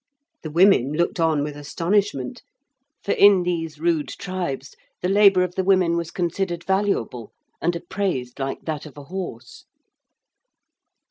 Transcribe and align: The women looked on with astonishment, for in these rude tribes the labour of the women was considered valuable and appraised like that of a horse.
The 0.41 0.49
women 0.49 0.93
looked 0.93 1.19
on 1.19 1.43
with 1.43 1.55
astonishment, 1.55 2.41
for 3.03 3.11
in 3.11 3.43
these 3.43 3.79
rude 3.79 4.07
tribes 4.07 4.75
the 5.03 5.07
labour 5.07 5.43
of 5.43 5.53
the 5.53 5.63
women 5.63 5.95
was 5.95 6.09
considered 6.09 6.63
valuable 6.63 7.31
and 7.61 7.75
appraised 7.75 8.39
like 8.39 8.61
that 8.63 8.87
of 8.87 8.97
a 8.97 9.03
horse. 9.03 9.65